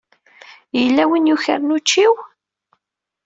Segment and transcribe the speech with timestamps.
[0.79, 2.13] Yella win i yukren učči-w.